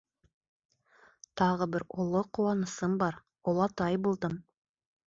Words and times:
Тағы 1.41 1.67
бер 1.75 1.85
оло 2.05 2.25
ҡыуанысым 2.39 2.97
бар— 3.05 3.21
олатай 3.55 4.03
булдым. 4.09 4.43